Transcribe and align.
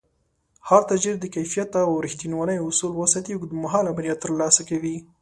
هر 0.69 0.81
تاجر 0.89 1.13
چې 1.17 1.21
د 1.21 1.25
کیفیت 1.35 1.69
او 1.85 1.91
رښتینولۍ 2.05 2.57
اصول 2.67 2.91
وساتي، 2.95 3.31
اوږدمهاله 3.33 3.91
بریا 3.97 4.15
ترلاسه 4.23 4.61
کوي 4.69 4.95